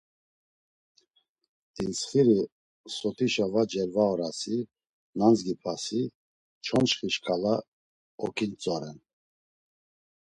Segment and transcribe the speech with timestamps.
[1.73, 2.39] Dintsxiri
[2.97, 4.57] sotişe var celvaorasi,
[5.17, 6.01] nandzgipasi
[6.65, 7.55] çonçxi şǩala
[8.25, 8.97] oǩintzoren.